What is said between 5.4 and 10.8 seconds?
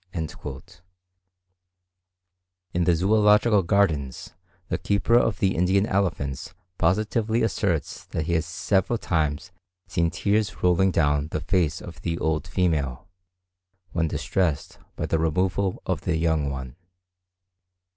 Indian elephants positively asserts that he has several times seen tears